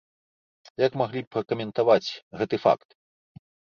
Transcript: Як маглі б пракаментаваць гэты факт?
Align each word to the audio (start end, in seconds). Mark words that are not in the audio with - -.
Як 0.85 0.91
маглі 1.01 1.21
б 1.25 1.29
пракаментаваць 1.37 2.09
гэты 2.41 2.55
факт? 2.65 2.89